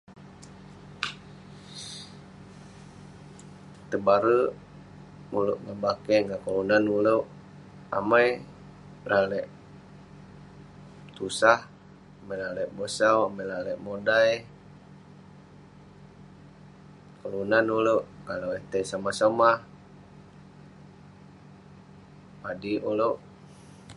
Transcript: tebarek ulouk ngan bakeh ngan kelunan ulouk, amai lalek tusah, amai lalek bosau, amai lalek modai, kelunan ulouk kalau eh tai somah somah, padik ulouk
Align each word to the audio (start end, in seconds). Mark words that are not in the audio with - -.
tebarek 3.89 4.49
ulouk 5.39 5.59
ngan 5.63 5.77
bakeh 5.85 6.19
ngan 6.23 6.39
kelunan 6.43 6.83
ulouk, 6.97 7.23
amai 7.97 8.27
lalek 9.09 9.47
tusah, 11.15 11.59
amai 12.19 12.37
lalek 12.43 12.69
bosau, 12.77 13.17
amai 13.29 13.45
lalek 13.51 13.79
modai, 13.85 14.31
kelunan 17.19 17.65
ulouk 17.79 18.03
kalau 18.27 18.49
eh 18.57 18.63
tai 18.71 18.83
somah 18.91 19.15
somah, 19.19 19.57
padik 22.41 22.79
ulouk 22.91 23.15